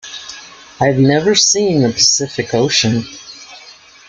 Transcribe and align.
I've 0.79 0.97
never 0.97 1.35
seen 1.35 1.83
the 1.83 1.93
Pacific 1.93 2.55
Ocean. 2.55 3.03